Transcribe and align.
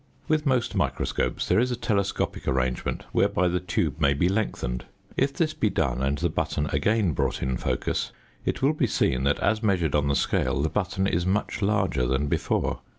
With 0.27 0.47
most 0.47 0.73
microscopes 0.73 1.47
there 1.47 1.59
is 1.59 1.69
a 1.69 1.75
telescopic 1.75 2.47
arrangement 2.47 3.05
whereby 3.11 3.47
the 3.49 3.59
tube 3.59 4.01
may 4.01 4.15
be 4.15 4.27
lengthened; 4.27 4.85
if 5.15 5.31
this 5.31 5.53
be 5.53 5.69
done 5.69 6.01
and 6.01 6.17
the 6.17 6.27
button 6.27 6.65
again 6.71 7.11
brought 7.11 7.43
in 7.43 7.55
focus, 7.55 8.11
it 8.43 8.63
will 8.63 8.73
be 8.73 8.87
seen 8.87 9.25
that, 9.25 9.37
as 9.41 9.61
measured 9.61 9.93
on 9.93 10.07
the 10.07 10.15
scale, 10.15 10.63
the 10.63 10.69
button 10.69 11.05
is 11.05 11.27
much 11.27 11.61
larger 11.61 12.07
than 12.07 12.25
before. 12.29 12.79